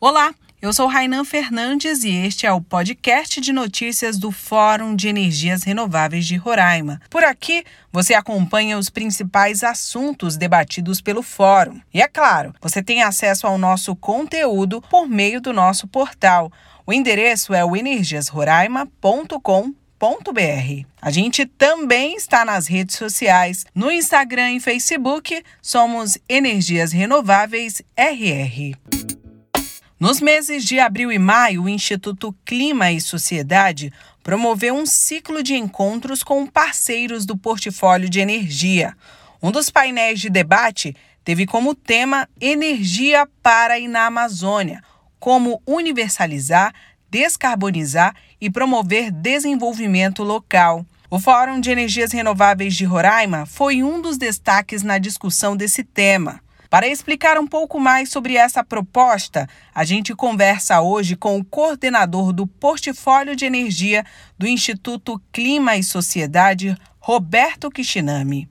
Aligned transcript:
Olá, 0.00 0.32
eu 0.62 0.72
sou 0.72 0.86
Rainan 0.86 1.24
Fernandes 1.24 2.04
e 2.04 2.10
este 2.10 2.46
é 2.46 2.52
o 2.52 2.60
podcast 2.60 3.40
de 3.40 3.52
notícias 3.52 4.16
do 4.16 4.30
Fórum 4.30 4.94
de 4.94 5.08
Energias 5.08 5.64
Renováveis 5.64 6.24
de 6.24 6.36
Roraima. 6.36 7.00
Por 7.10 7.24
aqui, 7.24 7.64
você 7.92 8.14
acompanha 8.14 8.78
os 8.78 8.88
principais 8.88 9.64
assuntos 9.64 10.36
debatidos 10.36 11.00
pelo 11.00 11.20
Fórum. 11.20 11.80
E 11.92 12.00
é 12.00 12.06
claro, 12.06 12.54
você 12.60 12.80
tem 12.80 13.02
acesso 13.02 13.44
ao 13.44 13.58
nosso 13.58 13.96
conteúdo 13.96 14.80
por 14.82 15.08
meio 15.08 15.40
do 15.40 15.52
nosso 15.52 15.88
portal. 15.88 16.52
O 16.86 16.92
endereço 16.92 17.52
é 17.52 17.64
o 17.64 17.76
energiasroraima.com 17.76 19.74
a 21.02 21.10
gente 21.10 21.44
também 21.44 22.14
está 22.14 22.44
nas 22.44 22.68
redes 22.68 22.94
sociais. 22.94 23.66
No 23.74 23.90
Instagram 23.90 24.52
e 24.52 24.60
Facebook, 24.60 25.42
somos 25.60 26.16
Energias 26.28 26.92
Renováveis 26.92 27.82
RR. 27.96 28.76
Nos 29.98 30.20
meses 30.20 30.64
de 30.64 30.78
abril 30.78 31.10
e 31.10 31.18
maio, 31.18 31.64
o 31.64 31.68
Instituto 31.68 32.32
Clima 32.44 32.92
e 32.92 33.00
Sociedade 33.00 33.92
promoveu 34.22 34.76
um 34.76 34.86
ciclo 34.86 35.42
de 35.42 35.56
encontros 35.56 36.22
com 36.22 36.46
parceiros 36.46 37.26
do 37.26 37.36
portfólio 37.36 38.08
de 38.08 38.20
energia. 38.20 38.94
Um 39.42 39.50
dos 39.50 39.70
painéis 39.70 40.20
de 40.20 40.30
debate 40.30 40.94
teve 41.24 41.46
como 41.46 41.74
tema 41.74 42.28
Energia 42.40 43.28
para 43.42 43.76
e 43.76 43.88
na 43.88 44.06
Amazônia, 44.06 44.84
como 45.18 45.60
universalizar, 45.66 46.72
descarbonizar 47.10 48.14
e 48.40 48.48
promover 48.48 49.10
desenvolvimento 49.10 50.22
local. 50.22 50.86
O 51.10 51.18
Fórum 51.18 51.58
de 51.58 51.72
Energias 51.72 52.12
Renováveis 52.12 52.76
de 52.76 52.84
Roraima 52.84 53.46
foi 53.46 53.82
um 53.82 54.00
dos 54.00 54.16
destaques 54.16 54.84
na 54.84 54.98
discussão 54.98 55.56
desse 55.56 55.82
tema. 55.82 56.40
Para 56.70 56.86
explicar 56.86 57.38
um 57.38 57.46
pouco 57.46 57.80
mais 57.80 58.10
sobre 58.10 58.36
essa 58.36 58.62
proposta, 58.62 59.48
a 59.74 59.84
gente 59.84 60.14
conversa 60.14 60.82
hoje 60.82 61.16
com 61.16 61.38
o 61.38 61.44
coordenador 61.44 62.30
do 62.30 62.46
Portfólio 62.46 63.34
de 63.34 63.46
Energia 63.46 64.04
do 64.36 64.46
Instituto 64.46 65.18
Clima 65.32 65.76
e 65.76 65.82
Sociedade, 65.82 66.76
Roberto 67.00 67.70
Kishinami. 67.70 68.50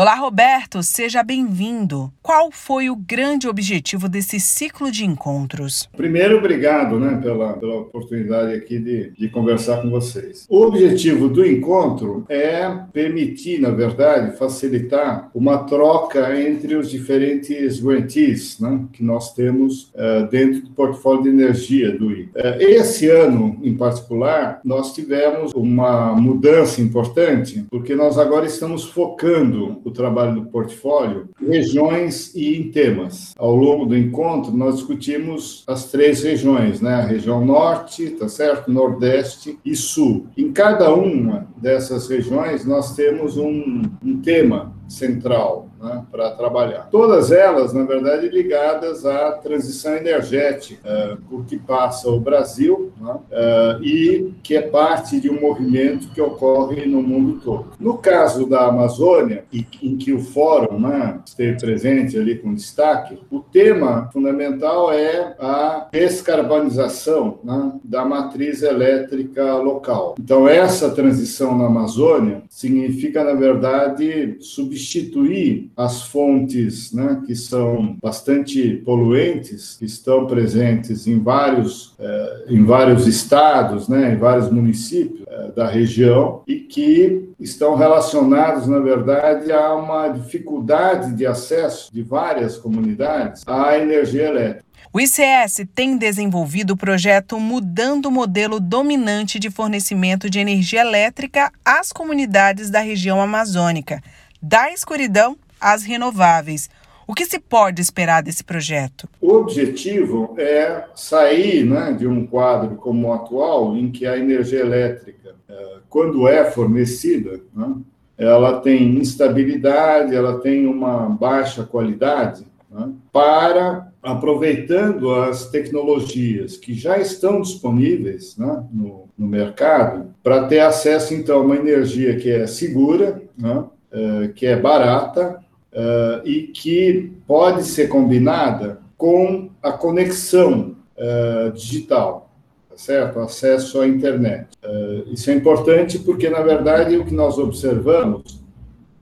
Olá, 0.00 0.14
Roberto, 0.14 0.80
seja 0.80 1.24
bem-vindo. 1.24 2.12
Qual 2.22 2.52
foi 2.52 2.88
o 2.88 2.94
grande 2.94 3.48
objetivo 3.48 4.08
desse 4.08 4.38
ciclo 4.38 4.92
de 4.92 5.04
encontros? 5.04 5.90
Primeiro, 5.96 6.38
obrigado 6.38 7.00
né, 7.00 7.18
pela, 7.20 7.54
pela 7.54 7.80
oportunidade 7.80 8.54
aqui 8.54 8.78
de, 8.78 9.10
de 9.18 9.28
conversar 9.28 9.82
com 9.82 9.90
vocês. 9.90 10.46
O 10.48 10.60
objetivo 10.60 11.28
do 11.28 11.44
encontro 11.44 12.24
é 12.28 12.72
permitir, 12.92 13.60
na 13.60 13.70
verdade, 13.70 14.36
facilitar 14.36 15.32
uma 15.34 15.64
troca 15.64 16.40
entre 16.40 16.76
os 16.76 16.88
diferentes 16.88 17.80
grantees 17.80 18.60
né, 18.60 18.84
que 18.92 19.02
nós 19.02 19.34
temos 19.34 19.90
uh, 19.94 20.28
dentro 20.30 20.60
do 20.60 20.70
portfólio 20.70 21.24
de 21.24 21.30
energia 21.30 21.90
do 21.90 22.12
I. 22.12 22.30
Uh, 22.36 22.60
esse 22.60 23.10
ano, 23.10 23.58
em 23.64 23.76
particular, 23.76 24.60
nós 24.64 24.94
tivemos 24.94 25.50
uma 25.54 26.14
mudança 26.14 26.80
importante, 26.80 27.66
porque 27.68 27.96
nós 27.96 28.16
agora 28.16 28.46
estamos 28.46 28.84
focando 28.84 29.87
o 29.88 29.92
trabalho 29.92 30.34
do 30.34 30.46
portfólio, 30.46 31.28
regiões 31.40 32.34
e 32.34 32.56
em 32.56 32.70
temas. 32.70 33.34
Ao 33.38 33.54
longo 33.54 33.86
do 33.86 33.96
encontro, 33.96 34.56
nós 34.56 34.76
discutimos 34.76 35.64
as 35.66 35.90
três 35.90 36.22
regiões, 36.22 36.80
né? 36.80 36.94
A 36.94 37.06
região 37.06 37.44
norte, 37.44 38.10
tá 38.10 38.28
certo? 38.28 38.70
Nordeste 38.70 39.58
e 39.64 39.74
sul. 39.74 40.26
Em 40.36 40.52
cada 40.52 40.92
uma 40.94 41.48
dessas 41.56 42.08
regiões, 42.08 42.64
nós 42.64 42.94
temos 42.94 43.36
um, 43.36 43.82
um 44.04 44.20
tema 44.20 44.74
central 44.88 45.67
né, 45.80 46.04
para 46.10 46.30
trabalhar. 46.32 46.88
Todas 46.90 47.30
elas, 47.30 47.72
na 47.72 47.84
verdade, 47.84 48.28
ligadas 48.28 49.06
à 49.06 49.32
transição 49.32 49.96
energética 49.96 51.18
por 51.28 51.44
que 51.44 51.58
passa 51.58 52.08
o 52.08 52.20
Brasil 52.20 52.92
né, 53.00 53.12
uh, 53.12 53.82
e 53.82 54.34
que 54.42 54.56
é 54.56 54.62
parte 54.62 55.20
de 55.20 55.30
um 55.30 55.40
movimento 55.40 56.08
que 56.08 56.20
ocorre 56.20 56.86
no 56.86 57.02
mundo 57.02 57.40
todo. 57.42 57.68
No 57.78 57.98
caso 57.98 58.46
da 58.46 58.66
Amazônia, 58.66 59.44
em 59.52 59.96
que 59.96 60.12
o 60.12 60.20
Fórum 60.20 60.78
né, 60.80 61.20
esteve 61.24 61.58
presente 61.58 62.18
ali 62.18 62.36
com 62.36 62.54
destaque, 62.54 63.18
o 63.30 63.40
tema 63.40 64.08
fundamental 64.12 64.92
é 64.92 65.36
a 65.38 65.88
descarbonização 65.90 67.38
né, 67.44 67.72
da 67.84 68.04
matriz 68.04 68.62
elétrica 68.62 69.56
local. 69.56 70.14
Então, 70.18 70.48
essa 70.48 70.90
transição 70.90 71.56
na 71.56 71.66
Amazônia 71.66 72.42
significa, 72.48 73.24
na 73.24 73.34
verdade, 73.34 74.36
substituir 74.40 75.67
as 75.78 76.02
fontes 76.02 76.92
né, 76.92 77.22
que 77.24 77.36
são 77.36 77.96
bastante 78.02 78.82
poluentes, 78.84 79.76
que 79.78 79.84
estão 79.84 80.26
presentes 80.26 81.06
em 81.06 81.20
vários, 81.20 81.94
eh, 82.00 82.46
em 82.48 82.64
vários 82.64 83.06
estados, 83.06 83.88
né, 83.88 84.12
em 84.12 84.16
vários 84.16 84.50
municípios 84.50 85.22
eh, 85.28 85.52
da 85.54 85.68
região 85.68 86.42
e 86.48 86.56
que 86.56 87.30
estão 87.38 87.76
relacionados, 87.76 88.66
na 88.66 88.80
verdade, 88.80 89.52
a 89.52 89.72
uma 89.76 90.08
dificuldade 90.08 91.14
de 91.14 91.24
acesso 91.24 91.94
de 91.94 92.02
várias 92.02 92.56
comunidades 92.56 93.44
à 93.46 93.78
energia 93.78 94.24
elétrica. 94.24 94.64
O 94.92 94.98
ICS 94.98 95.64
tem 95.76 95.96
desenvolvido 95.96 96.72
o 96.72 96.76
projeto 96.76 97.38
Mudando 97.38 98.06
o 98.06 98.10
Modelo 98.10 98.58
Dominante 98.58 99.38
de 99.38 99.48
Fornecimento 99.48 100.28
de 100.28 100.40
Energia 100.40 100.80
Elétrica 100.80 101.52
às 101.64 101.92
comunidades 101.92 102.68
da 102.68 102.80
região 102.80 103.20
amazônica, 103.20 104.02
da 104.42 104.72
escuridão 104.72 105.36
às 105.60 105.82
renováveis. 105.82 106.68
O 107.08 107.14
que 107.14 107.24
se 107.24 107.38
pode 107.38 107.80
esperar 107.80 108.22
desse 108.22 108.44
projeto? 108.44 109.08
O 109.18 109.32
objetivo 109.32 110.34
é 110.36 110.84
sair 110.94 111.64
né, 111.64 111.96
de 111.98 112.06
um 112.06 112.26
quadro 112.26 112.76
como 112.76 113.08
o 113.08 113.12
atual, 113.14 113.74
em 113.74 113.90
que 113.90 114.06
a 114.06 114.18
energia 114.18 114.60
elétrica, 114.60 115.34
é, 115.48 115.76
quando 115.88 116.28
é 116.28 116.50
fornecida, 116.50 117.40
né, 117.56 117.76
ela 118.18 118.60
tem 118.60 118.98
instabilidade, 118.98 120.14
ela 120.14 120.38
tem 120.40 120.66
uma 120.66 121.08
baixa 121.08 121.64
qualidade, 121.64 122.46
né, 122.70 122.90
para, 123.10 123.90
aproveitando 124.02 125.10
as 125.14 125.46
tecnologias 125.46 126.58
que 126.58 126.74
já 126.74 126.98
estão 126.98 127.40
disponíveis 127.40 128.36
né, 128.36 128.64
no, 128.70 129.08
no 129.16 129.26
mercado, 129.26 130.14
para 130.22 130.46
ter 130.46 130.60
acesso, 130.60 131.14
então, 131.14 131.38
a 131.38 131.42
uma 131.42 131.56
energia 131.56 132.16
que 132.16 132.30
é 132.30 132.46
segura, 132.46 133.22
né, 133.34 133.64
é, 133.90 134.28
que 134.28 134.44
é 134.44 134.56
barata, 134.56 135.42
uh, 135.72 136.26
e 136.26 136.48
que 136.48 137.12
pode 137.26 137.64
ser 137.64 137.88
combinada 137.88 138.80
com 138.96 139.50
a 139.62 139.72
conexão 139.72 140.76
uh, 140.96 141.52
digital, 141.52 142.30
tá 142.68 142.76
certo? 142.76 143.20
Acesso 143.20 143.80
à 143.80 143.86
internet. 143.86 144.48
Uh, 144.64 145.12
isso 145.12 145.30
é 145.30 145.34
importante 145.34 145.98
porque, 145.98 146.28
na 146.28 146.40
verdade, 146.40 146.96
o 146.96 147.04
que 147.04 147.14
nós 147.14 147.38
observamos 147.38 148.40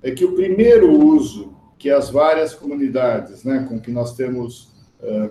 é 0.02 0.10
que 0.10 0.24
o 0.24 0.32
primeiro 0.32 0.90
uso 0.92 1.54
que 1.78 1.90
as 1.90 2.10
várias 2.10 2.54
comunidades 2.54 3.44
né, 3.44 3.66
com 3.68 3.78
que 3.78 3.90
nós 3.90 4.14
temos 4.14 4.74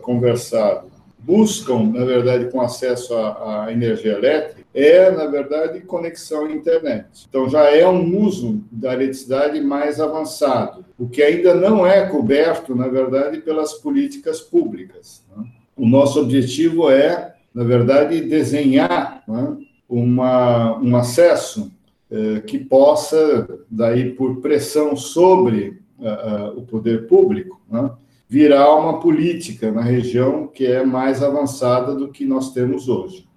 conversado 0.04 0.92
buscam, 1.26 1.92
na 1.92 2.06
verdade, 2.06 2.52
com 2.52 2.62
acesso 2.62 3.16
à, 3.16 3.66
à, 3.66 3.72
energia 3.72 4.14
elétrica, 4.14 4.65
é, 4.76 5.10
na 5.10 5.26
verdade, 5.26 5.80
conexão 5.82 6.46
à 6.46 6.52
internet. 6.52 7.26
Então, 7.28 7.50
já 7.50 7.64
é 7.72 7.88
um 7.88 8.20
uso 8.20 8.62
da 8.72 8.94
eletricidade 8.94 9.60
mais 9.62 10.00
avançado, 10.00 10.86
o 11.00 11.08
que 11.08 11.24
ainda 11.24 11.56
não 11.56 11.88
é 11.88 12.06
coberto, 12.08 12.76
na 12.76 12.88
verdade, 12.88 13.40
pelas 13.40 13.74
políticas 13.74 14.42
públicas. 14.42 15.24
Né? 15.36 15.46
O 15.76 15.88
nosso 15.88 16.20
objetivo 16.20 16.92
é, 16.92 17.36
na 17.54 17.64
verdade, 17.64 18.22
desenhar 18.22 19.24
né, 19.28 19.58
uma, 19.88 20.78
um 20.78 20.96
acesso 20.96 21.72
eh, 22.12 22.40
que 22.42 22.60
possa, 22.60 23.48
daí, 23.70 24.12
por 24.12 24.40
pressão 24.40 24.96
sobre 24.96 25.82
uh, 26.00 26.54
uh, 26.54 26.60
o 26.60 26.62
poder 26.62 27.08
público, 27.08 27.60
né, 27.70 27.92
virar 28.30 28.76
uma 28.76 29.00
política 29.00 29.72
na 29.72 29.82
região 29.82 30.48
que 30.48 30.66
é 30.66 30.86
mais 30.86 31.24
avançada 31.24 31.96
do 31.96 32.10
que 32.10 32.24
nós 32.24 32.54
temos 32.54 32.88
hoje. 32.88 33.28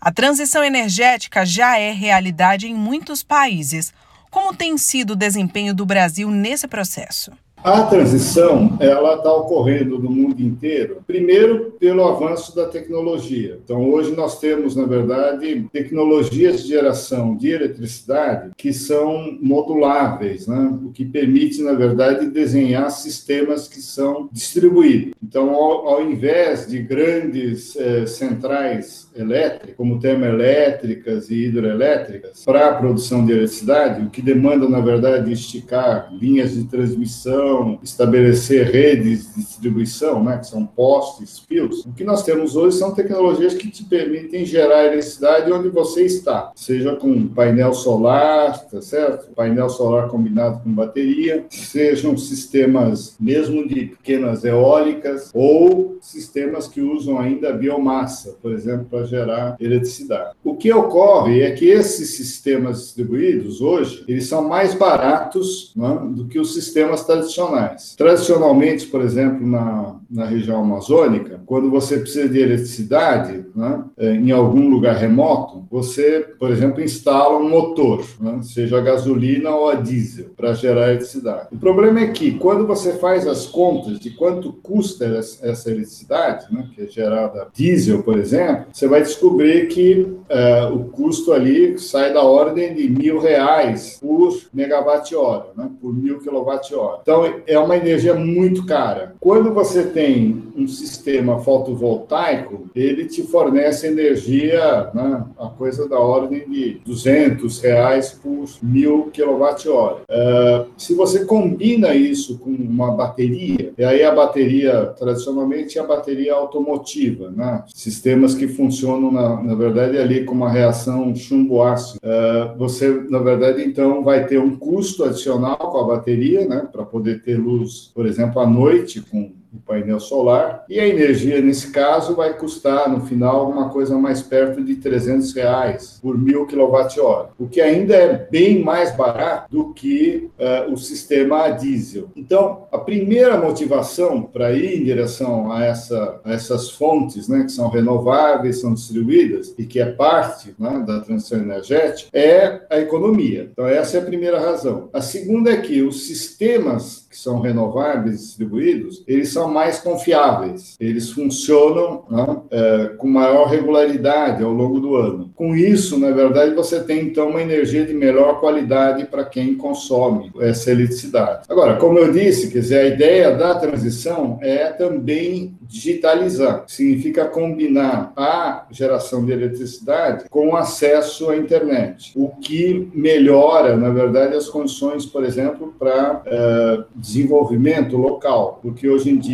A 0.00 0.12
transição 0.12 0.62
energética 0.62 1.44
já 1.44 1.76
é 1.76 1.90
realidade 1.90 2.68
em 2.68 2.74
muitos 2.74 3.24
países. 3.24 3.92
Como 4.30 4.54
tem 4.54 4.78
sido 4.78 5.10
o 5.12 5.16
desempenho 5.16 5.74
do 5.74 5.84
Brasil 5.84 6.30
nesse 6.30 6.68
processo? 6.68 7.32
A 7.62 7.82
transição 7.82 8.76
ela 8.78 9.16
está 9.16 9.32
ocorrendo 9.32 9.98
no 9.98 10.08
mundo 10.08 10.40
inteiro, 10.40 11.02
primeiro 11.04 11.72
pelo 11.78 12.06
avanço 12.06 12.54
da 12.54 12.66
tecnologia. 12.66 13.58
Então 13.64 13.90
hoje 13.90 14.14
nós 14.14 14.38
temos 14.38 14.76
na 14.76 14.84
verdade 14.84 15.66
tecnologias 15.72 16.62
de 16.62 16.68
geração 16.68 17.36
de 17.36 17.50
eletricidade 17.50 18.52
que 18.56 18.72
são 18.72 19.36
moduláveis, 19.40 20.46
né? 20.46 20.78
o 20.84 20.92
que 20.92 21.04
permite 21.04 21.60
na 21.60 21.72
verdade 21.72 22.26
desenhar 22.26 22.90
sistemas 22.92 23.66
que 23.66 23.80
são 23.80 24.28
distribuídos. 24.30 25.14
Então 25.20 25.52
ao, 25.52 25.88
ao 25.88 26.02
invés 26.02 26.68
de 26.68 26.78
grandes 26.78 27.74
eh, 27.76 28.06
centrais 28.06 29.07
elétricas, 29.18 29.76
como 29.76 29.98
termoelétricas 29.98 31.30
e 31.30 31.46
hidroelétricas, 31.46 32.44
para 32.44 32.68
a 32.68 32.74
produção 32.74 33.24
de 33.24 33.32
eletricidade, 33.32 34.04
o 34.04 34.10
que 34.10 34.22
demanda 34.22 34.68
na 34.68 34.80
verdade 34.80 35.32
esticar 35.32 36.12
linhas 36.12 36.54
de 36.54 36.64
transmissão 36.64 37.78
estabelecer 37.82 38.70
redes 38.70 39.34
distribuição, 39.34 40.22
né, 40.22 40.38
que 40.38 40.46
são 40.46 40.64
postes, 40.64 41.40
fios, 41.40 41.84
o 41.84 41.92
que 41.92 42.04
nós 42.04 42.22
temos 42.22 42.56
hoje 42.56 42.78
são 42.78 42.94
tecnologias 42.94 43.54
que 43.54 43.70
te 43.70 43.84
permitem 43.84 44.44
gerar 44.44 44.86
eletricidade 44.86 45.50
onde 45.52 45.68
você 45.68 46.04
está, 46.04 46.52
seja 46.54 46.96
com 46.96 47.28
painel 47.28 47.72
solar, 47.72 48.58
tá 48.66 48.80
certo? 48.80 49.32
Painel 49.34 49.68
solar 49.68 50.08
combinado 50.08 50.62
com 50.62 50.72
bateria, 50.72 51.44
sejam 51.50 52.16
sistemas 52.16 53.16
mesmo 53.18 53.66
de 53.66 53.86
pequenas 53.86 54.44
eólicas 54.44 55.30
ou 55.34 55.98
sistemas 56.00 56.68
que 56.68 56.80
usam 56.80 57.18
ainda 57.18 57.52
biomassa, 57.52 58.36
por 58.40 58.52
exemplo, 58.52 58.86
para 58.90 59.04
gerar 59.08 59.56
eletricidade. 59.60 60.34
O 60.44 60.56
que 60.56 60.72
ocorre 60.72 61.42
é 61.42 61.50
que 61.52 61.66
esses 61.66 62.10
sistemas 62.10 62.80
distribuídos 62.82 63.60
hoje, 63.60 64.04
eles 64.06 64.26
são 64.26 64.48
mais 64.48 64.74
baratos 64.74 65.72
né, 65.76 66.00
do 66.10 66.26
que 66.26 66.38
os 66.38 66.54
sistemas 66.54 67.04
tradicionais. 67.04 67.94
Tradicionalmente, 67.96 68.86
por 68.86 69.00
exemplo, 69.00 69.46
na, 69.46 69.96
na 70.10 70.24
região 70.24 70.62
amazônica, 70.62 71.37
quando 71.48 71.70
você 71.70 71.98
precisa 71.98 72.28
de 72.28 72.38
eletricidade 72.38 73.46
né, 73.56 73.82
é, 73.96 74.12
em 74.12 74.30
algum 74.30 74.68
lugar 74.68 74.96
remoto, 74.96 75.64
você, 75.70 76.20
por 76.38 76.50
exemplo, 76.50 76.82
instala 76.82 77.38
um 77.38 77.48
motor, 77.48 78.04
né, 78.20 78.40
seja 78.42 78.76
a 78.76 78.82
gasolina 78.82 79.50
ou 79.50 79.70
a 79.70 79.74
diesel, 79.74 80.26
para 80.36 80.52
gerar 80.52 80.90
eletricidade. 80.90 81.48
O 81.50 81.56
problema 81.56 82.00
é 82.00 82.08
que, 82.08 82.32
quando 82.32 82.66
você 82.66 82.92
faz 82.98 83.26
as 83.26 83.46
contas 83.46 83.98
de 83.98 84.10
quanto 84.10 84.52
custa 84.52 85.06
essa 85.06 85.70
eletricidade, 85.70 86.52
né, 86.52 86.68
que 86.74 86.82
é 86.82 86.86
gerada 86.86 87.48
diesel, 87.54 88.02
por 88.02 88.18
exemplo, 88.18 88.66
você 88.70 88.86
vai 88.86 89.00
descobrir 89.00 89.68
que 89.68 90.02
uh, 90.02 90.74
o 90.74 90.84
custo 90.90 91.32
ali 91.32 91.78
sai 91.78 92.12
da 92.12 92.22
ordem 92.22 92.74
de 92.74 92.90
mil 92.90 93.18
reais 93.18 93.98
por 93.98 94.38
megawatt-hora, 94.52 95.46
né, 95.56 95.70
por 95.80 95.94
mil 95.94 96.18
quilowatt-hora. 96.18 96.98
Então, 97.00 97.24
é 97.46 97.58
uma 97.58 97.76
energia 97.76 98.12
muito 98.12 98.66
cara. 98.66 99.14
Quando 99.18 99.54
você 99.54 99.84
tem 99.84 100.44
um 100.54 100.68
sistema 100.68 101.37
fotovoltaico, 101.38 102.68
ele 102.74 103.06
te 103.06 103.22
fornece 103.22 103.86
energia, 103.86 104.90
né, 104.94 105.24
a 105.38 105.46
coisa 105.46 105.88
da 105.88 105.98
ordem 105.98 106.48
de 106.48 106.80
200 106.84 107.60
reais 107.60 108.12
por 108.12 108.46
mil 108.62 109.10
quilowatt-hora. 109.12 110.02
Uh, 110.10 110.66
se 110.76 110.94
você 110.94 111.24
combina 111.24 111.94
isso 111.94 112.38
com 112.38 112.50
uma 112.50 112.92
bateria, 112.92 113.72
e 113.76 113.84
aí 113.84 114.02
a 114.02 114.14
bateria, 114.14 114.86
tradicionalmente, 114.98 115.78
é 115.78 115.80
a 115.82 115.86
bateria 115.86 116.34
automotiva, 116.34 117.30
né, 117.30 117.64
sistemas 117.74 118.34
que 118.34 118.48
funcionam, 118.48 119.10
na, 119.10 119.42
na 119.42 119.54
verdade, 119.54 119.98
ali 119.98 120.24
com 120.24 120.34
uma 120.34 120.50
reação 120.50 121.14
chumbo-ácido. 121.14 122.00
Uh, 122.02 122.58
você, 122.58 122.88
na 123.08 123.18
verdade, 123.18 123.62
então, 123.62 124.02
vai 124.02 124.26
ter 124.26 124.38
um 124.38 124.56
custo 124.56 125.04
adicional 125.04 125.56
com 125.56 125.78
a 125.78 125.86
bateria, 125.86 126.46
né, 126.46 126.68
para 126.70 126.84
poder 126.84 127.22
ter 127.22 127.36
luz, 127.36 127.90
por 127.94 128.06
exemplo, 128.06 128.40
à 128.40 128.46
noite, 128.46 129.00
com 129.00 129.37
o 129.52 129.58
painel 129.60 130.00
solar, 130.00 130.64
e 130.68 130.78
a 130.78 130.86
energia, 130.86 131.40
nesse 131.40 131.70
caso, 131.70 132.14
vai 132.14 132.34
custar, 132.34 132.88
no 132.88 133.06
final, 133.06 133.50
uma 133.50 133.70
coisa 133.70 133.96
mais 133.96 134.22
perto 134.22 134.62
de 134.62 134.76
300 134.76 135.32
reais 135.34 135.98
por 136.02 136.18
mil 136.18 136.46
quilowatt-hora, 136.46 137.30
o 137.38 137.48
que 137.48 137.60
ainda 137.60 137.94
é 137.94 138.28
bem 138.30 138.62
mais 138.62 138.94
barato 138.94 139.50
do 139.50 139.72
que 139.72 140.30
uh, 140.38 140.72
o 140.72 140.76
sistema 140.76 141.44
a 141.44 141.50
diesel. 141.50 142.10
Então, 142.14 142.66
a 142.70 142.78
primeira 142.78 143.38
motivação 143.38 144.22
para 144.22 144.52
ir 144.52 144.80
em 144.80 144.84
direção 144.84 145.50
a, 145.50 145.64
essa, 145.64 146.20
a 146.24 146.32
essas 146.32 146.70
fontes, 146.70 147.28
né, 147.28 147.44
que 147.44 147.52
são 147.52 147.68
renováveis, 147.68 148.60
são 148.60 148.74
distribuídas, 148.74 149.54
e 149.58 149.64
que 149.64 149.80
é 149.80 149.86
parte 149.86 150.54
né, 150.58 150.82
da 150.86 151.00
transição 151.00 151.38
energética, 151.38 152.10
é 152.12 152.62
a 152.70 152.78
economia. 152.78 153.48
Então, 153.50 153.66
essa 153.66 153.96
é 153.96 154.00
a 154.00 154.04
primeira 154.04 154.38
razão. 154.38 154.88
A 154.92 155.00
segunda 155.00 155.50
é 155.50 155.56
que 155.56 155.82
os 155.82 156.06
sistemas 156.06 157.06
que 157.08 157.16
são 157.16 157.40
renováveis 157.40 158.20
distribuídos, 158.20 159.02
eles 159.06 159.28
são 159.38 159.48
mais 159.48 159.78
confiáveis, 159.78 160.76
eles 160.80 161.12
funcionam 161.12 162.04
né, 162.10 162.36
é, 162.50 162.84
com 162.98 163.06
maior 163.06 163.46
regularidade 163.46 164.42
ao 164.42 164.52
longo 164.52 164.80
do 164.80 164.96
ano. 164.96 165.30
Com 165.36 165.54
isso, 165.54 165.96
na 165.96 166.10
verdade, 166.10 166.56
você 166.56 166.80
tem 166.80 167.04
então 167.04 167.28
uma 167.28 167.40
energia 167.40 167.86
de 167.86 167.94
melhor 167.94 168.40
qualidade 168.40 169.04
para 169.04 169.24
quem 169.24 169.54
consome 169.54 170.32
essa 170.40 170.72
eletricidade. 170.72 171.46
Agora, 171.48 171.76
como 171.76 171.98
eu 171.98 172.10
disse, 172.12 172.50
quer 172.50 172.58
dizer, 172.58 172.78
a 172.80 172.88
ideia 172.88 173.30
da 173.36 173.54
transição 173.54 174.38
é 174.42 174.66
também 174.72 175.56
digitalizar, 175.68 176.64
significa 176.66 177.26
combinar 177.26 178.12
a 178.16 178.66
geração 178.70 179.24
de 179.24 179.32
eletricidade 179.32 180.24
com 180.30 180.56
acesso 180.56 181.28
à 181.28 181.36
internet, 181.36 182.12
o 182.16 182.28
que 182.28 182.90
melhora, 182.94 183.76
na 183.76 183.90
verdade, 183.90 184.34
as 184.34 184.48
condições, 184.48 185.04
por 185.04 185.22
exemplo, 185.22 185.74
para 185.78 186.22
uh, 186.26 186.84
desenvolvimento 186.96 187.96
local, 187.96 188.58
porque 188.62 188.88
hoje 188.88 189.10
em 189.10 189.18
dia 189.18 189.27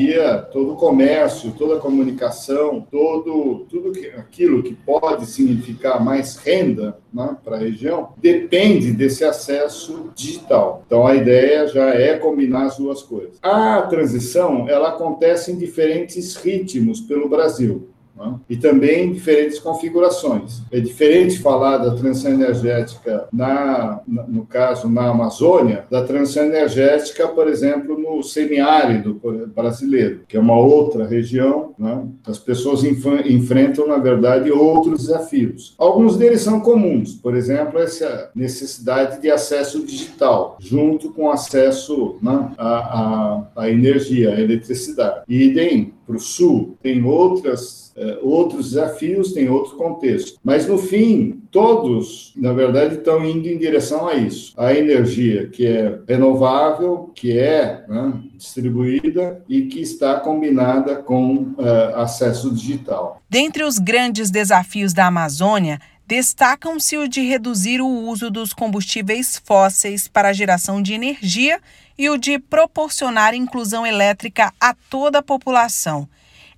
todo 0.52 0.72
o 0.72 0.76
comércio, 0.76 1.52
toda 1.52 1.76
a 1.76 1.80
comunicação, 1.80 2.86
todo 2.90 3.66
tudo 3.68 3.92
que, 3.92 4.06
aquilo 4.08 4.62
que 4.62 4.74
pode 4.74 5.26
significar 5.26 6.02
mais 6.02 6.36
renda 6.36 6.98
né, 7.12 7.36
para 7.44 7.56
a 7.56 7.58
região 7.58 8.10
depende 8.16 8.92
desse 8.92 9.24
acesso 9.24 10.10
digital. 10.14 10.82
Então 10.86 11.06
a 11.06 11.14
ideia 11.14 11.66
já 11.66 11.90
é 11.90 12.16
combinar 12.16 12.66
as 12.66 12.76
duas 12.76 13.02
coisas. 13.02 13.38
A 13.42 13.82
transição 13.82 14.68
ela 14.68 14.90
acontece 14.90 15.52
em 15.52 15.58
diferentes 15.58 16.36
ritmos 16.36 17.00
pelo 17.00 17.28
Brasil. 17.28 17.88
Né? 18.16 18.34
e 18.48 18.56
também 18.56 19.12
diferentes 19.12 19.58
configurações. 19.58 20.62
É 20.70 20.78
diferente 20.78 21.40
falar 21.40 21.78
da 21.78 21.94
transição 21.94 22.32
energética, 22.32 23.26
na, 23.32 24.00
no 24.06 24.46
caso, 24.46 24.88
na 24.88 25.08
Amazônia, 25.08 25.84
da 25.90 26.04
transição 26.04 26.44
energética, 26.44 27.26
por 27.26 27.48
exemplo, 27.48 27.98
no 27.98 28.22
semiárido 28.22 29.20
brasileiro, 29.54 30.20
que 30.28 30.36
é 30.36 30.40
uma 30.40 30.56
outra 30.56 31.06
região. 31.06 31.74
Né? 31.78 32.04
As 32.26 32.38
pessoas 32.38 32.84
enfrentam, 32.84 33.88
na 33.88 33.98
verdade, 33.98 34.50
outros 34.50 35.02
desafios. 35.02 35.74
Alguns 35.76 36.16
deles 36.16 36.42
são 36.42 36.60
comuns, 36.60 37.14
por 37.14 37.34
exemplo, 37.34 37.80
essa 37.80 38.30
necessidade 38.34 39.20
de 39.20 39.30
acesso 39.30 39.84
digital, 39.84 40.56
junto 40.60 41.12
com 41.12 41.30
acesso 41.30 42.16
né, 42.22 42.50
à, 42.56 42.76
à, 42.76 43.46
à 43.56 43.70
energia, 43.70 44.34
à 44.34 44.40
eletricidade. 44.40 45.22
Idem 45.28 45.92
para 46.06 46.16
o 46.16 46.20
sul, 46.20 46.76
tem 46.82 47.04
outras 47.04 47.84
é, 47.96 48.18
outros 48.22 48.70
desafios, 48.70 49.32
tem 49.32 49.48
outro 49.48 49.76
contexto. 49.76 50.38
Mas, 50.42 50.66
no 50.66 50.76
fim, 50.76 51.42
todos, 51.50 52.32
na 52.36 52.52
verdade, 52.52 52.96
estão 52.96 53.24
indo 53.24 53.46
em 53.46 53.56
direção 53.56 54.08
a 54.08 54.14
isso. 54.14 54.52
A 54.56 54.74
energia 54.74 55.46
que 55.46 55.64
é 55.64 56.00
renovável, 56.08 57.12
que 57.14 57.38
é 57.38 57.84
né, 57.88 58.14
distribuída 58.34 59.40
e 59.48 59.66
que 59.66 59.80
está 59.80 60.18
combinada 60.18 60.96
com 60.96 61.36
uh, 61.36 61.94
acesso 61.94 62.52
digital. 62.52 63.22
Dentre 63.30 63.62
os 63.62 63.78
grandes 63.78 64.28
desafios 64.28 64.92
da 64.92 65.06
Amazônia, 65.06 65.78
destacam-se 66.14 66.96
o 66.96 67.08
de 67.08 67.22
reduzir 67.22 67.80
o 67.80 67.88
uso 67.88 68.30
dos 68.30 68.52
combustíveis 68.52 69.36
fósseis 69.44 70.06
para 70.06 70.28
a 70.28 70.32
geração 70.32 70.80
de 70.80 70.94
energia 70.94 71.60
e 71.98 72.08
o 72.08 72.16
de 72.16 72.38
proporcionar 72.38 73.34
inclusão 73.34 73.84
elétrica 73.84 74.52
a 74.60 74.76
toda 74.88 75.18
a 75.18 75.22
população. 75.22 76.08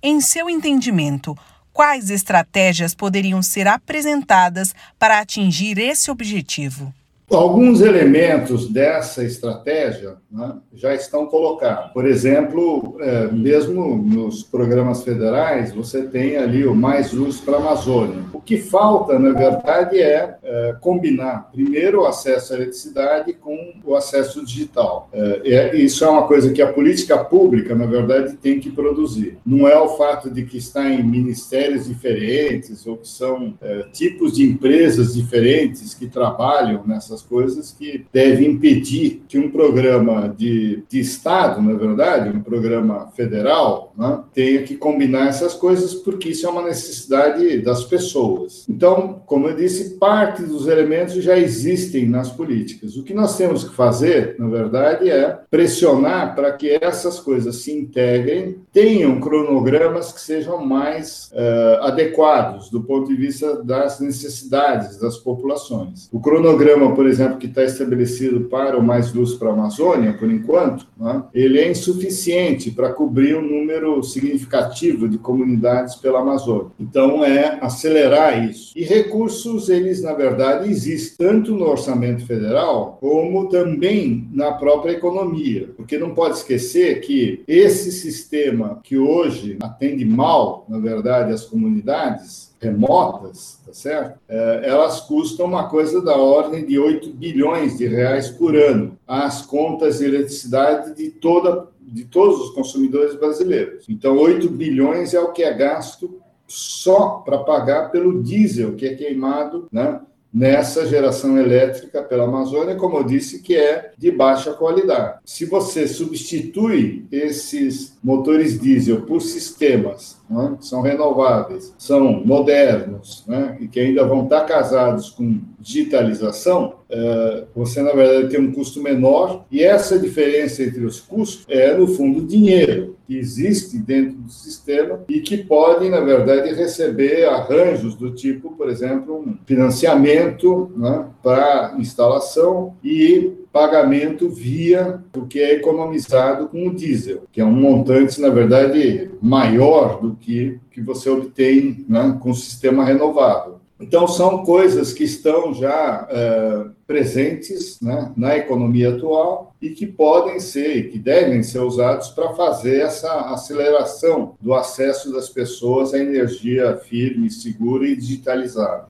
Em 0.01 0.21
seu 0.21 0.47
entendimento, 0.47 1.35
quais 1.73 2.11
estratégias 2.11 2.93
poderiam 2.93 3.41
ser 3.41 3.67
apresentadas 3.67 4.75
para 4.99 5.17
atingir 5.17 5.79
esse 5.79 6.11
objetivo? 6.11 6.93
Alguns 7.27 7.81
elementos 7.81 8.69
dessa 8.71 9.23
estratégia 9.23 10.17
né, 10.31 10.55
já 10.73 10.93
estão 10.93 11.25
colocados. 11.25 11.91
Por 11.91 12.05
exemplo, 12.05 12.97
é, 12.99 13.27
mesmo 13.31 13.97
nos 13.97 14.43
programas 14.43 15.03
federais, 15.03 15.73
você 15.73 16.03
tem 16.03 16.37
ali 16.37 16.65
o 16.65 16.75
Mais 16.75 17.11
Luz 17.11 17.39
para 17.39 17.57
a 17.57 17.59
Amazônia. 17.59 18.23
O 18.33 18.39
que 18.39 18.57
falta, 18.57 19.17
na 19.17 19.31
verdade, 19.31 19.99
é, 19.99 20.37
é, 20.43 20.75
combinar 20.79 21.49
primeiro 21.51 22.01
o 22.01 22.05
acesso 22.05 22.53
à 22.53 22.57
eletricidade 22.57 23.33
com 23.33 23.73
o 23.83 23.95
acesso 23.95 24.45
digital. 24.45 25.09
É, 25.11 25.75
isso 25.75 26.05
é 26.05 26.09
uma 26.09 26.27
coisa 26.27 26.51
que 26.51 26.61
a 26.61 26.71
política 26.71 27.17
pública, 27.17 27.73
na 27.75 27.85
verdade, 27.85 28.37
tem 28.37 28.59
que 28.59 28.69
produzir. 28.69 29.37
Não 29.45 29.67
é 29.67 29.77
o 29.79 29.89
fato 29.89 30.29
de 30.29 30.43
que 30.43 30.57
está 30.57 30.89
em 30.89 31.03
ministérios 31.03 31.87
diferentes 31.87 32.85
ou 32.85 32.97
que 32.97 33.07
são 33.07 33.55
é, 33.61 33.85
tipos 33.91 34.33
de 34.33 34.43
empresas 34.43 35.13
diferentes 35.13 35.93
que 35.93 36.07
trabalham 36.07 36.83
nessas 36.85 37.07
essas 37.07 37.21
coisas 37.21 37.71
que 37.71 38.05
devem 38.13 38.51
impedir 38.51 39.23
que 39.27 39.39
um 39.39 39.49
programa 39.49 40.26
de, 40.27 40.83
de 40.89 40.99
Estado, 40.99 41.61
na 41.61 41.73
verdade, 41.73 42.29
um 42.29 42.41
programa 42.41 43.07
federal, 43.15 43.93
né, 43.97 44.19
tenha 44.33 44.63
que 44.63 44.75
combinar 44.75 45.27
essas 45.27 45.53
coisas, 45.53 45.93
porque 45.93 46.29
isso 46.29 46.45
é 46.45 46.49
uma 46.49 46.63
necessidade 46.63 47.59
das 47.59 47.83
pessoas. 47.83 48.65
Então, 48.69 49.21
como 49.25 49.47
eu 49.47 49.55
disse, 49.55 49.95
parte 49.95 50.43
dos 50.43 50.67
elementos 50.67 51.15
já 51.15 51.37
existem 51.37 52.07
nas 52.07 52.29
políticas. 52.29 52.95
O 52.95 53.03
que 53.03 53.13
nós 53.13 53.37
temos 53.37 53.63
que 53.63 53.75
fazer, 53.75 54.35
na 54.37 54.47
verdade, 54.47 55.09
é 55.09 55.39
pressionar 55.49 56.35
para 56.35 56.51
que 56.51 56.77
essas 56.81 57.19
coisas 57.19 57.57
se 57.57 57.71
integrem, 57.71 58.57
tenham 58.71 59.19
cronogramas 59.19 60.11
que 60.11 60.21
sejam 60.21 60.63
mais 60.65 61.31
uh, 61.33 61.83
adequados 61.83 62.69
do 62.69 62.81
ponto 62.81 63.07
de 63.07 63.15
vista 63.15 63.63
das 63.63 63.99
necessidades 63.99 64.97
das 64.97 65.17
populações. 65.17 66.07
O 66.11 66.19
cronograma, 66.19 66.93
por 66.93 67.05
exemplo, 67.05 67.37
que 67.37 67.47
está 67.47 67.63
estabelecido 67.63 68.41
para 68.41 68.77
o 68.77 68.83
Mais 68.83 69.13
Luz 69.13 69.33
para 69.33 69.49
a 69.49 69.53
Amazônia, 69.53 70.06
Por 70.13 70.29
enquanto, 70.31 70.87
né, 70.97 71.23
ele 71.33 71.59
é 71.59 71.69
insuficiente 71.69 72.71
para 72.71 72.93
cobrir 72.93 73.35
um 73.35 73.41
número 73.41 74.01
significativo 74.03 75.07
de 75.07 75.17
comunidades 75.17 75.95
pela 75.95 76.19
Amazônia. 76.19 76.71
Então, 76.79 77.23
é 77.23 77.57
acelerar 77.61 78.49
isso. 78.49 78.71
E 78.75 78.83
recursos, 78.83 79.69
eles, 79.69 80.01
na 80.01 80.13
verdade, 80.13 80.69
existem 80.69 81.27
tanto 81.27 81.53
no 81.53 81.65
orçamento 81.65 82.25
federal, 82.25 82.97
como 82.99 83.49
também 83.49 84.27
na 84.31 84.53
própria 84.53 84.91
economia. 84.91 85.69
Porque 85.75 85.97
não 85.97 86.13
pode 86.13 86.37
esquecer 86.37 87.01
que 87.01 87.43
esse 87.47 87.91
sistema 87.91 88.79
que 88.83 88.97
hoje 88.97 89.57
atende 89.61 90.05
mal, 90.05 90.65
na 90.69 90.79
verdade, 90.79 91.33
as 91.33 91.45
comunidades, 91.45 92.55
remotas, 92.59 93.59
tá 93.65 93.73
certo? 93.73 94.19
É, 94.27 94.61
elas 94.63 95.01
custam 95.01 95.45
uma 95.45 95.69
coisa 95.69 96.01
da 96.01 96.15
ordem 96.15 96.65
de 96.65 96.77
8 96.77 97.09
bilhões 97.11 97.77
de 97.77 97.87
reais 97.87 98.29
por 98.29 98.55
ano, 98.55 98.97
as 99.07 99.45
contas 99.45 99.99
de 99.99 100.05
eletricidade 100.05 100.95
de 100.95 101.09
toda 101.09 101.67
de 101.89 102.03
todos 102.03 102.41
os 102.41 102.49
consumidores 102.49 103.15
brasileiros. 103.15 103.85
Então, 103.87 104.17
8 104.17 104.49
bilhões 104.49 105.13
é 105.13 105.19
o 105.21 105.31
que 105.31 105.41
é 105.41 105.53
gasto 105.53 106.19
só 106.45 107.21
para 107.25 107.39
pagar 107.39 107.91
pelo 107.91 108.21
diesel 108.21 108.75
que 108.75 108.85
é 108.85 108.93
queimado, 108.93 109.69
né? 109.71 110.01
nessa 110.33 110.85
geração 110.85 111.37
elétrica 111.37 112.03
pela 112.03 112.25
Amazônia, 112.25 112.75
como 112.75 112.97
eu 112.97 113.03
disse, 113.03 113.41
que 113.41 113.55
é 113.55 113.91
de 113.97 114.11
baixa 114.11 114.53
qualidade. 114.53 115.19
Se 115.25 115.45
você 115.45 115.87
substitui 115.87 117.05
esses 117.11 117.97
motores 118.03 118.59
diesel 118.59 119.01
por 119.01 119.21
sistemas 119.21 120.16
né, 120.29 120.57
são 120.59 120.81
renováveis, 120.81 121.73
são 121.77 122.23
modernos 122.25 123.23
né, 123.27 123.57
e 123.59 123.67
que 123.67 123.79
ainda 123.79 124.05
vão 124.05 124.23
estar 124.23 124.41
casados 124.41 125.09
com 125.09 125.39
digitalização, 125.59 126.75
é, 126.89 127.43
você, 127.55 127.81
na 127.81 127.91
verdade, 127.91 128.29
tem 128.29 128.39
um 128.39 128.51
custo 128.51 128.81
menor 128.81 129.45
e 129.51 129.63
essa 129.63 129.99
diferença 129.99 130.63
entre 130.63 130.85
os 130.85 130.99
custos 131.01 131.45
é, 131.49 131.75
no 131.75 131.87
fundo, 131.87 132.25
dinheiro 132.25 132.95
que 133.05 133.17
existe 133.17 133.77
dentro 133.77 134.17
do 134.17 134.29
sistema 134.29 134.99
e 135.07 135.21
que 135.21 135.37
podem, 135.37 135.89
na 135.89 136.01
verdade, 136.01 136.53
receber 136.53 137.25
arranjos 137.25 137.95
do 137.95 138.11
tipo, 138.11 138.51
por 138.51 138.69
exemplo, 138.69 139.17
um 139.17 139.37
financiamento 139.45 140.71
né, 140.75 141.05
para 141.23 141.75
instalação 141.77 142.75
e 142.83 143.31
pagamento 143.57 144.29
via 144.29 144.99
o 145.15 145.25
que 145.25 145.39
é 145.39 145.55
economizado 145.55 146.47
com 146.47 146.67
o 146.67 146.75
diesel, 146.75 147.23
que 147.31 147.41
é 147.41 147.45
um 147.45 147.51
montante, 147.51 148.21
na 148.21 148.29
verdade, 148.29 149.09
maior 149.19 149.99
do 149.99 150.15
que 150.15 150.59
que 150.69 150.79
você 150.79 151.09
obtém 151.09 151.83
né, 151.89 152.15
com 152.21 152.29
o 152.29 152.35
sistema 152.35 152.85
renovável. 152.85 153.57
Então, 153.79 154.07
são 154.07 154.43
coisas 154.43 154.93
que 154.93 155.03
estão 155.03 155.55
já 155.55 156.07
é, 156.07 156.65
presentes 156.85 157.79
né, 157.81 158.11
na 158.15 158.37
economia 158.37 158.95
atual 158.95 159.55
e 159.59 159.71
que 159.71 159.87
podem 159.87 160.39
ser 160.39 160.91
que 160.91 160.99
devem 160.99 161.41
ser 161.41 161.59
usados 161.59 162.09
para 162.09 162.33
fazer 162.33 162.81
essa 162.81 163.11
aceleração 163.31 164.35
do 164.39 164.53
acesso 164.53 165.11
das 165.11 165.29
pessoas 165.29 165.95
à 165.95 165.99
energia 165.99 166.77
firme, 166.77 167.31
segura 167.31 167.87
e 167.87 167.95
digitalizada. 167.95 168.85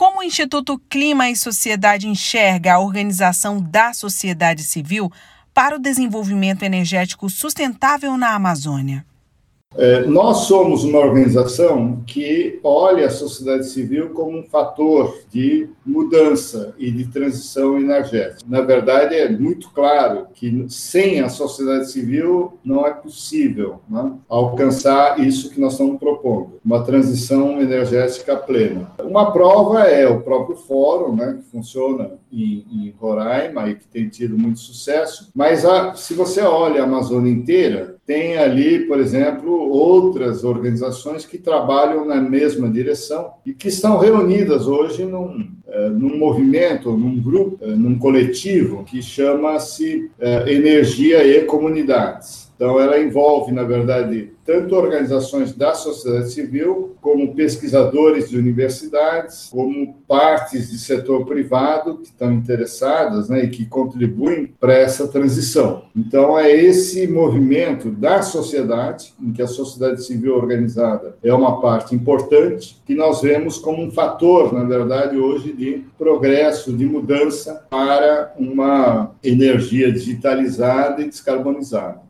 Como 0.00 0.20
o 0.20 0.22
Instituto 0.22 0.78
Clima 0.88 1.28
e 1.28 1.36
Sociedade 1.36 2.08
enxerga 2.08 2.72
a 2.72 2.78
organização 2.78 3.60
da 3.60 3.92
sociedade 3.92 4.64
civil 4.64 5.12
para 5.52 5.76
o 5.76 5.78
desenvolvimento 5.78 6.62
energético 6.62 7.28
sustentável 7.28 8.16
na 8.16 8.34
Amazônia? 8.34 9.04
É, 9.76 10.04
nós 10.04 10.48
somos 10.48 10.82
uma 10.82 10.98
organização 10.98 12.02
que 12.04 12.58
olha 12.64 13.06
a 13.06 13.10
sociedade 13.10 13.68
civil 13.68 14.10
como 14.10 14.36
um 14.36 14.42
fator 14.42 15.16
de 15.30 15.68
mudança 15.86 16.74
e 16.76 16.90
de 16.90 17.06
transição 17.06 17.78
energética. 17.78 18.42
Na 18.48 18.62
verdade, 18.62 19.14
é 19.14 19.28
muito 19.28 19.70
claro 19.70 20.26
que 20.34 20.66
sem 20.68 21.20
a 21.20 21.28
sociedade 21.28 21.88
civil 21.90 22.58
não 22.64 22.84
é 22.84 22.92
possível 22.92 23.80
né, 23.88 24.12
alcançar 24.28 25.20
isso 25.20 25.50
que 25.50 25.60
nós 25.60 25.72
estamos 25.72 26.00
propondo, 26.00 26.58
uma 26.64 26.82
transição 26.82 27.60
energética 27.60 28.36
plena. 28.36 28.90
Uma 29.04 29.30
prova 29.32 29.84
é 29.84 30.08
o 30.08 30.20
próprio 30.20 30.56
fórum, 30.56 31.14
né, 31.14 31.38
que 31.38 31.48
funciona 31.48 32.10
em, 32.32 32.66
em 32.72 32.94
Roraima 32.98 33.68
e 33.68 33.76
que 33.76 33.86
tem 33.86 34.08
tido 34.08 34.36
muito 34.36 34.58
sucesso, 34.58 35.30
mas 35.32 35.64
a, 35.64 35.94
se 35.94 36.12
você 36.12 36.40
olha 36.40 36.82
a 36.82 36.84
Amazônia 36.84 37.30
inteira, 37.32 37.99
tem 38.10 38.36
ali, 38.36 38.80
por 38.88 38.98
exemplo, 38.98 39.52
outras 39.70 40.42
organizações 40.42 41.24
que 41.24 41.38
trabalham 41.38 42.04
na 42.04 42.20
mesma 42.20 42.68
direção 42.68 43.34
e 43.46 43.52
que 43.52 43.68
estão 43.68 43.98
reunidas 43.98 44.66
hoje 44.66 45.04
num, 45.04 45.48
é, 45.68 45.88
num 45.90 46.18
movimento, 46.18 46.90
num 46.90 47.22
grupo, 47.22 47.64
é, 47.64 47.68
num 47.68 47.96
coletivo 47.96 48.82
que 48.82 49.00
chama-se 49.00 50.10
é, 50.18 50.52
Energia 50.52 51.24
e 51.24 51.44
Comunidades. 51.44 52.49
Então, 52.60 52.78
ela 52.78 53.00
envolve, 53.00 53.52
na 53.52 53.62
verdade, 53.62 54.32
tanto 54.44 54.76
organizações 54.76 55.54
da 55.54 55.72
sociedade 55.72 56.30
civil, 56.30 56.94
como 57.00 57.34
pesquisadores 57.34 58.28
de 58.28 58.36
universidades, 58.36 59.48
como 59.50 59.94
partes 60.06 60.70
de 60.70 60.78
setor 60.78 61.24
privado 61.24 61.96
que 61.96 62.08
estão 62.08 62.30
interessadas 62.30 63.30
né, 63.30 63.44
e 63.44 63.48
que 63.48 63.64
contribuem 63.64 64.52
para 64.60 64.74
essa 64.74 65.08
transição. 65.08 65.84
Então, 65.96 66.38
é 66.38 66.52
esse 66.54 67.08
movimento 67.08 67.90
da 67.90 68.20
sociedade, 68.20 69.14
em 69.18 69.32
que 69.32 69.40
a 69.40 69.48
sociedade 69.48 70.04
civil 70.04 70.36
organizada 70.36 71.16
é 71.24 71.32
uma 71.32 71.62
parte 71.62 71.94
importante, 71.94 72.78
que 72.84 72.94
nós 72.94 73.22
vemos 73.22 73.56
como 73.56 73.82
um 73.82 73.90
fator, 73.90 74.52
na 74.52 74.64
verdade, 74.64 75.16
hoje 75.16 75.54
de 75.54 75.82
progresso, 75.96 76.76
de 76.76 76.84
mudança 76.84 77.66
para 77.70 78.34
uma 78.38 79.12
energia 79.24 79.90
digitalizada 79.90 81.00
e 81.00 81.08
descarbonizada. 81.08 82.09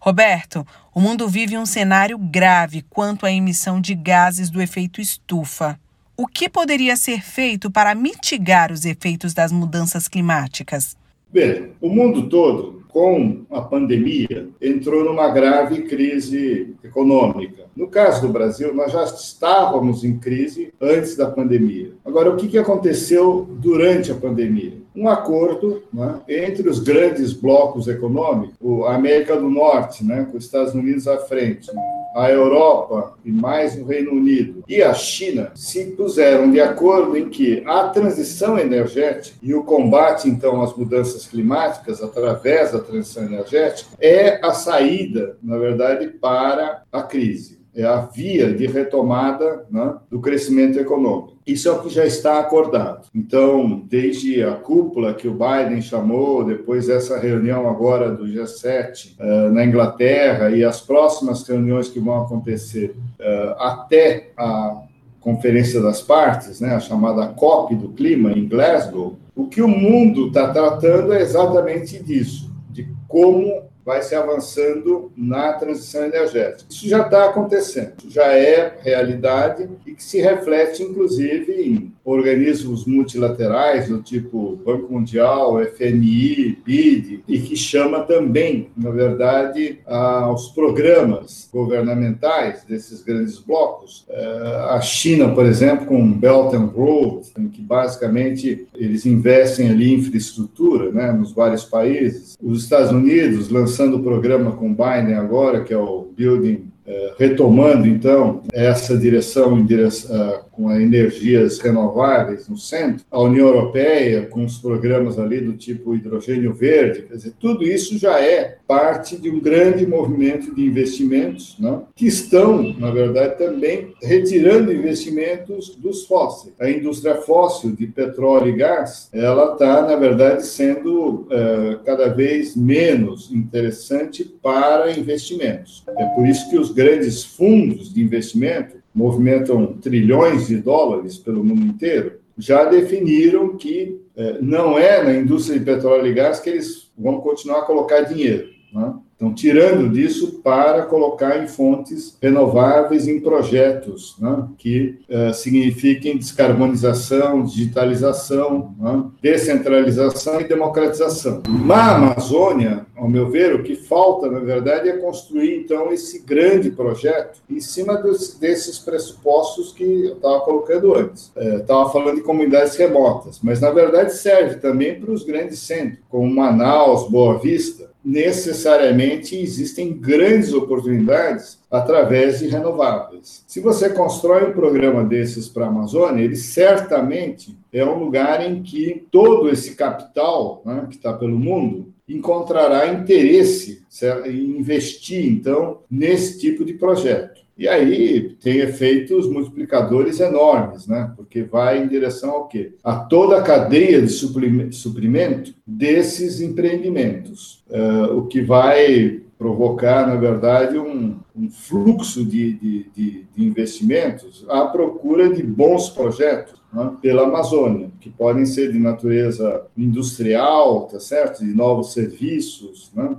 Roberto, 0.00 0.66
o 0.94 1.00
mundo 1.00 1.28
vive 1.28 1.58
um 1.58 1.66
cenário 1.66 2.16
grave 2.16 2.82
quanto 2.88 3.26
à 3.26 3.30
emissão 3.30 3.80
de 3.80 3.94
gases 3.94 4.48
do 4.48 4.62
efeito 4.62 5.00
estufa. 5.00 5.78
O 6.16 6.26
que 6.26 6.48
poderia 6.48 6.96
ser 6.96 7.20
feito 7.20 7.70
para 7.70 7.94
mitigar 7.94 8.72
os 8.72 8.86
efeitos 8.86 9.34
das 9.34 9.52
mudanças 9.52 10.08
climáticas? 10.08 10.96
Bem, 11.30 11.72
o 11.80 11.90
mundo 11.90 12.28
todo 12.28 12.80
com 12.92 13.42
a 13.50 13.60
pandemia, 13.60 14.48
entrou 14.60 15.04
numa 15.04 15.28
grave 15.28 15.82
crise 15.82 16.74
econômica. 16.82 17.64
No 17.74 17.88
caso 17.88 18.26
do 18.26 18.32
Brasil, 18.32 18.74
nós 18.74 18.92
já 18.92 19.04
estávamos 19.04 20.04
em 20.04 20.18
crise 20.18 20.72
antes 20.80 21.16
da 21.16 21.30
pandemia. 21.30 21.92
Agora, 22.04 22.30
o 22.30 22.36
que 22.36 22.58
aconteceu 22.58 23.48
durante 23.58 24.10
a 24.10 24.14
pandemia? 24.14 24.79
Um 24.94 25.08
acordo 25.08 25.82
né, 25.92 26.20
entre 26.28 26.68
os 26.68 26.80
grandes 26.80 27.32
blocos 27.32 27.86
econômicos, 27.86 28.56
a 28.86 28.94
América 28.94 29.36
do 29.36 29.48
Norte, 29.48 30.04
né, 30.04 30.26
com 30.30 30.36
os 30.36 30.44
Estados 30.44 30.74
Unidos 30.74 31.06
à 31.06 31.18
frente, 31.18 31.70
a 32.14 32.28
Europa 32.28 33.14
e 33.24 33.30
mais 33.30 33.76
o 33.78 33.84
Reino 33.84 34.12
Unido 34.12 34.64
e 34.68 34.82
a 34.82 34.92
China 34.92 35.52
se 35.54 35.92
puseram 35.92 36.50
de 36.50 36.60
acordo 36.60 37.16
em 37.16 37.28
que 37.28 37.62
a 37.64 37.88
transição 37.88 38.58
energética 38.58 39.36
e 39.40 39.54
o 39.54 39.62
combate, 39.62 40.28
então, 40.28 40.60
às 40.60 40.74
mudanças 40.74 41.26
climáticas 41.26 42.02
através 42.02 42.72
da 42.72 42.80
transição 42.80 43.24
energética 43.24 43.90
é 44.00 44.44
a 44.44 44.52
saída, 44.52 45.36
na 45.40 45.56
verdade, 45.56 46.08
para 46.08 46.82
a 46.90 47.02
crise 47.02 47.60
é 47.74 47.84
a 47.84 48.00
via 48.00 48.52
de 48.52 48.66
retomada 48.66 49.64
né, 49.70 49.94
do 50.10 50.20
crescimento 50.20 50.78
econômico. 50.78 51.38
Isso 51.50 51.68
é 51.68 51.72
o 51.72 51.82
que 51.82 51.88
já 51.88 52.06
está 52.06 52.38
acordado. 52.38 53.08
Então, 53.12 53.82
desde 53.88 54.42
a 54.44 54.52
cúpula 54.52 55.14
que 55.14 55.26
o 55.26 55.34
Biden 55.34 55.82
chamou, 55.82 56.44
depois 56.44 56.88
essa 56.88 57.18
reunião 57.18 57.68
agora 57.68 58.10
do 58.10 58.24
G7 58.24 59.16
uh, 59.18 59.22
eh, 59.22 59.50
na 59.50 59.64
Inglaterra 59.64 60.50
e 60.50 60.64
as 60.64 60.80
próximas 60.80 61.46
reuniões 61.46 61.88
que 61.88 61.98
vão 61.98 62.22
acontecer 62.22 62.94
uh, 63.18 63.60
até 63.60 64.30
a 64.36 64.82
Conferência 65.20 65.82
das 65.82 66.00
Partes, 66.00 66.60
né, 66.60 66.74
a 66.74 66.80
chamada 66.80 67.26
COP 67.26 67.74
do 67.74 67.88
Clima 67.90 68.32
em 68.32 68.48
Glasgow, 68.48 69.18
o 69.34 69.46
que 69.48 69.60
o 69.60 69.68
mundo 69.68 70.28
está 70.28 70.52
tratando 70.52 71.12
é 71.12 71.20
exatamente 71.20 72.02
disso, 72.02 72.50
de 72.70 72.88
como 73.06 73.69
vai 73.90 74.02
se 74.02 74.14
avançando 74.14 75.10
na 75.16 75.52
transição 75.54 76.04
energética. 76.04 76.70
Isso 76.70 76.88
já 76.88 77.00
está 77.00 77.24
acontecendo, 77.24 77.94
já 78.08 78.26
é 78.26 78.78
realidade 78.82 79.68
e 79.84 79.94
que 79.94 80.04
se 80.04 80.20
reflete, 80.20 80.84
inclusive, 80.84 81.52
em 81.54 81.92
organismos 82.04 82.86
multilaterais, 82.86 83.88
do 83.88 84.00
tipo 84.00 84.60
Banco 84.64 84.92
Mundial, 84.92 85.60
FMI, 85.64 86.58
BID, 86.64 87.24
e 87.26 87.40
que 87.40 87.56
chama 87.56 88.00
também, 88.00 88.70
na 88.76 88.90
verdade, 88.90 89.80
aos 89.84 90.48
programas 90.48 91.48
governamentais 91.52 92.64
desses 92.64 93.02
grandes 93.02 93.38
blocos. 93.38 94.04
É, 94.08 94.66
a 94.70 94.80
China, 94.80 95.34
por 95.34 95.46
exemplo, 95.46 95.86
com 95.86 96.12
Belt 96.12 96.54
and 96.54 96.66
Road, 96.66 97.26
em 97.38 97.48
que 97.48 97.60
basicamente 97.60 98.66
eles 98.74 99.04
investem 99.04 99.68
ali 99.68 99.92
em 99.92 99.98
infraestrutura 99.98 100.90
né, 100.90 101.12
nos 101.12 101.32
vários 101.32 101.64
países. 101.64 102.36
Os 102.42 102.62
Estados 102.62 102.90
Unidos 102.90 103.48
lançando 103.50 103.79
o 103.88 104.02
programa 104.02 104.52
com 104.52 104.74
Biden 104.74 105.14
agora, 105.14 105.62
que 105.62 105.72
é 105.72 105.78
o 105.78 106.08
Building 106.16 106.69
retomando 107.18 107.86
então 107.86 108.42
essa 108.52 108.96
direção, 108.96 109.58
em 109.58 109.64
direção 109.64 110.44
com 110.60 110.70
energias 110.70 111.58
renováveis 111.58 112.48
no 112.48 112.56
centro, 112.56 113.04
a 113.10 113.20
União 113.20 113.46
Europeia 113.48 114.26
com 114.26 114.44
os 114.44 114.58
programas 114.58 115.18
ali 115.18 115.40
do 115.40 115.54
tipo 115.54 115.94
hidrogênio 115.94 116.52
verde, 116.52 117.02
quer 117.02 117.14
dizer, 117.14 117.32
tudo 117.40 117.64
isso 117.64 117.96
já 117.96 118.20
é 118.20 118.58
parte 118.68 119.16
de 119.16 119.30
um 119.30 119.40
grande 119.40 119.86
movimento 119.86 120.54
de 120.54 120.62
investimentos, 120.62 121.56
né, 121.58 121.80
que 121.96 122.06
estão, 122.06 122.74
na 122.78 122.90
verdade, 122.90 123.38
também 123.38 123.94
retirando 124.02 124.72
investimentos 124.72 125.74
dos 125.76 126.06
fósseis. 126.06 126.54
A 126.60 126.70
indústria 126.70 127.16
fóssil 127.16 127.72
de 127.72 127.86
petróleo 127.86 128.50
e 128.50 128.56
gás, 128.56 129.08
ela 129.12 129.52
está, 129.52 129.82
na 129.82 129.96
verdade, 129.96 130.46
sendo 130.46 131.26
é, 131.30 131.78
cada 131.84 132.08
vez 132.08 132.54
menos 132.54 133.32
interessante 133.32 134.24
para 134.42 134.92
investimentos. 134.92 135.82
É 135.88 136.04
por 136.14 136.26
isso 136.26 136.48
que 136.50 136.58
os 136.58 136.70
grandes 136.80 137.22
fundos 137.22 137.92
de 137.92 138.02
investimento 138.02 138.76
movimentam 138.94 139.74
trilhões 139.74 140.48
de 140.48 140.56
dólares 140.56 141.18
pelo 141.18 141.44
mundo 141.44 141.66
inteiro, 141.66 142.14
já 142.38 142.64
definiram 142.64 143.54
que 143.58 144.00
é, 144.16 144.38
não 144.40 144.78
é 144.78 145.02
na 145.02 145.12
indústria 145.12 145.58
de 145.58 145.64
petróleo 145.64 146.06
e 146.06 146.14
gás 146.14 146.40
que 146.40 146.48
eles 146.48 146.90
vão 146.98 147.20
continuar 147.20 147.58
a 147.58 147.64
colocar 147.64 148.00
dinheiro. 148.00 148.48
Né? 148.72 148.94
Então, 149.20 149.34
tirando 149.34 149.90
disso 149.90 150.40
para 150.42 150.86
colocar 150.86 151.44
em 151.44 151.46
fontes 151.46 152.16
renováveis, 152.22 153.06
em 153.06 153.20
projetos 153.20 154.16
né, 154.18 154.48
que 154.56 154.98
uh, 155.10 155.34
signifiquem 155.34 156.16
descarbonização, 156.16 157.42
digitalização, 157.42 158.74
né, 158.80 159.04
descentralização 159.20 160.40
e 160.40 160.44
democratização. 160.44 161.42
Na 161.66 161.96
Amazônia, 161.96 162.86
ao 163.00 163.08
meu 163.08 163.30
ver, 163.30 163.54
o 163.54 163.62
que 163.62 163.74
falta, 163.74 164.30
na 164.30 164.40
verdade, 164.40 164.90
é 164.90 164.98
construir, 164.98 165.56
então, 165.56 165.90
esse 165.90 166.18
grande 166.18 166.70
projeto 166.70 167.40
em 167.48 167.58
cima 167.58 167.96
dos, 167.96 168.34
desses 168.34 168.78
pressupostos 168.78 169.72
que 169.72 170.04
eu 170.04 170.16
estava 170.16 170.40
colocando 170.40 170.94
antes. 170.94 171.32
Estava 171.34 171.88
é, 171.88 171.92
falando 171.92 172.16
de 172.16 172.22
comunidades 172.22 172.76
remotas, 172.76 173.40
mas, 173.42 173.58
na 173.58 173.70
verdade, 173.70 174.12
serve 174.12 174.56
também 174.56 175.00
para 175.00 175.10
os 175.10 175.24
grandes 175.24 175.60
centros, 175.60 176.00
como 176.10 176.30
Manaus, 176.30 177.10
Boa 177.10 177.38
Vista, 177.38 177.88
necessariamente 178.04 179.36
existem 179.36 179.92
grandes 179.92 180.52
oportunidades 180.52 181.58
através 181.70 182.38
de 182.38 182.48
renováveis. 182.48 183.44
Se 183.46 183.60
você 183.60 183.90
constrói 183.90 184.48
um 184.48 184.52
programa 184.52 185.04
desses 185.04 185.48
para 185.48 185.66
a 185.66 185.68
Amazônia, 185.68 186.22
ele 186.22 186.36
certamente 186.36 187.56
é 187.72 187.84
um 187.84 187.98
lugar 187.98 188.44
em 188.44 188.62
que 188.62 189.06
todo 189.10 189.50
esse 189.50 189.74
capital 189.74 190.62
né, 190.64 190.86
que 190.88 190.96
está 190.96 191.12
pelo 191.12 191.38
mundo 191.38 191.92
encontrará 192.14 192.92
interesse 192.92 193.82
em 194.26 194.58
investir, 194.58 195.26
então, 195.26 195.80
nesse 195.90 196.38
tipo 196.38 196.64
de 196.64 196.74
projeto. 196.74 197.40
E 197.60 197.68
aí 197.68 198.36
tem 198.40 198.60
efeitos 198.60 199.28
multiplicadores 199.28 200.18
enormes, 200.18 200.86
né? 200.86 201.12
Porque 201.14 201.42
vai 201.42 201.82
em 201.82 201.88
direção 201.88 202.30
ao 202.30 202.48
quê? 202.48 202.72
A 202.82 202.96
toda 202.96 203.36
a 203.36 203.42
cadeia 203.42 204.00
de 204.00 204.08
suprimento 204.10 205.54
desses 205.66 206.40
empreendimentos, 206.40 207.62
uh, 207.68 208.16
o 208.16 208.26
que 208.26 208.40
vai 208.40 209.20
provocar, 209.40 210.06
na 210.06 210.16
verdade, 210.16 210.78
um, 210.78 211.16
um 211.34 211.48
fluxo 211.48 212.22
de, 212.22 212.52
de, 212.52 212.90
de, 212.94 213.26
de, 213.34 213.42
investimentos 213.42 214.44
à 214.50 214.66
procura 214.66 215.32
de 215.32 215.42
bons 215.42 215.88
projetos 215.88 216.60
né, 216.70 216.92
pela 217.00 217.22
Amazônia, 217.22 217.90
que 218.02 218.10
podem 218.10 218.44
ser 218.44 218.70
de 218.70 218.78
natureza 218.78 219.66
industrial, 219.74 220.82
tá 220.88 221.00
certo? 221.00 221.42
De 221.42 221.54
novos 221.54 221.94
serviços, 221.94 222.92
né? 222.94 223.16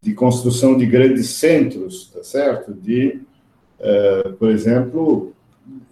de 0.00 0.14
construção 0.14 0.74
de 0.74 0.86
grandes 0.86 1.28
centros, 1.32 2.10
tá 2.14 2.24
certo? 2.24 2.72
De 2.72 3.20
é, 3.78 4.30
por 4.38 4.48
exemplo, 4.48 5.34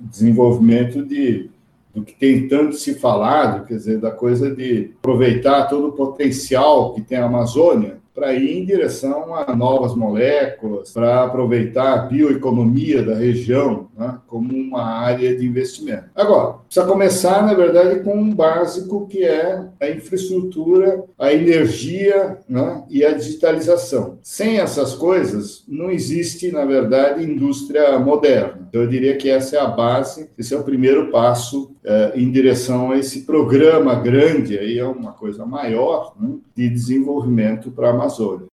desenvolvimento 0.01 1.05
de 1.05 1.51
do 1.95 2.03
que 2.03 2.15
tem 2.15 2.49
tanto 2.49 2.77
se 2.77 2.95
falado, 2.95 3.67
quer 3.67 3.75
dizer, 3.75 3.99
da 3.99 4.11
coisa 4.11 4.55
de 4.55 4.93
aproveitar 4.99 5.67
todo 5.67 5.89
o 5.89 5.93
potencial 5.93 6.95
que 6.95 7.01
tem 7.03 7.19
a 7.19 7.27
Amazônia 7.27 7.99
para 8.17 8.33
ir 8.33 8.57
em 8.57 8.65
direção 8.65 9.35
a 9.35 9.55
novas 9.55 9.95
moléculas, 9.95 10.91
para 10.91 11.25
aproveitar 11.25 11.93
a 11.93 11.99
bioeconomia 11.99 13.03
da 13.03 13.15
região 13.15 13.89
né, 13.95 14.17
como 14.27 14.55
uma 14.55 14.83
área 14.83 15.37
de 15.37 15.47
investimento. 15.47 16.05
Agora, 16.15 16.55
precisa 16.67 16.87
começar, 16.87 17.45
na 17.45 17.53
verdade, 17.53 18.01
com 18.01 18.17
um 18.17 18.35
básico 18.35 19.07
que 19.07 19.23
é 19.23 19.67
a 19.79 19.91
infraestrutura, 19.91 21.05
a 21.19 21.31
energia 21.31 22.39
né, 22.49 22.83
e 22.89 23.05
a 23.05 23.13
digitalização. 23.13 24.19
Sem 24.23 24.61
essas 24.61 24.95
coisas, 24.95 25.63
não 25.69 25.91
existe, 25.91 26.51
na 26.51 26.65
verdade, 26.65 27.23
indústria 27.23 27.99
moderna. 27.99 28.67
Então, 28.69 28.81
eu 28.81 28.89
diria 28.89 29.17
que 29.17 29.29
essa 29.29 29.57
é 29.57 29.61
a 29.61 29.67
base, 29.67 30.31
esse 30.39 30.55
é 30.55 30.59
o 30.59 30.65
primeiro 30.65 31.11
passo 31.11 31.76
em 32.15 32.31
direção 32.31 32.91
a 32.91 32.99
esse 32.99 33.23
programa 33.23 33.95
grande, 33.95 34.59
aí 34.59 34.79
é 34.79 34.85
uma 34.85 35.13
coisa 35.13 35.47
maior, 35.47 36.15
né, 36.19 36.37
de 36.55 36.69
desenvolvimento 36.69 37.71
para 37.71 37.89
a 37.89 37.91
Amazônia. 37.93 38.47